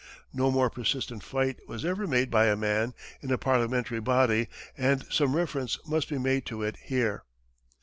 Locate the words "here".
6.81-7.23